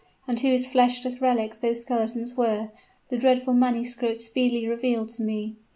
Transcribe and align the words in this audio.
And 0.27 0.39
whose 0.39 0.65
fleshless 0.65 1.21
relics 1.21 1.59
those 1.59 1.81
skeletons 1.81 2.35
were, 2.35 2.71
the 3.09 3.19
dreadful 3.19 3.53
manuscript 3.53 4.19
speedily 4.19 4.67
revealed 4.67 5.09
to 5.09 5.21
me. 5.21 5.57